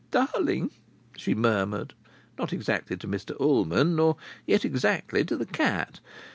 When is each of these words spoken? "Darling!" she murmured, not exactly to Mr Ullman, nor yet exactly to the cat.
"Darling!" 0.09 0.71
she 1.15 1.35
murmured, 1.35 1.93
not 2.35 2.51
exactly 2.51 2.97
to 2.97 3.07
Mr 3.07 3.39
Ullman, 3.39 3.95
nor 3.95 4.17
yet 4.47 4.65
exactly 4.65 5.23
to 5.23 5.37
the 5.37 5.45
cat. 5.45 5.99